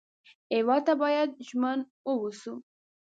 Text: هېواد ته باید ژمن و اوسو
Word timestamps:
هېواد 0.53 0.81
ته 0.87 0.93
باید 1.01 1.29
ژمن 1.47 1.79
و 1.85 1.87
اوسو 2.21 2.53